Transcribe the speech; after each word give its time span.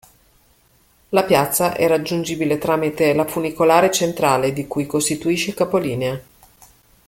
La 1.09 1.21
piazza 1.25 1.75
è 1.75 1.87
raggiungibile 1.87 2.57
tramite 2.57 3.13
la 3.13 3.23
Funicolare 3.27 3.91
Centrale, 3.91 4.51
di 4.51 4.65
cui 4.65 4.87
costituisce 4.87 5.51
il 5.51 5.55
capolinea. 5.55 6.19